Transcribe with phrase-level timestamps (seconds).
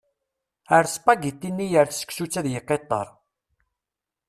[0.75, 3.07] Err spagiti-nni ar tseksut ad yeqqiṭṭer.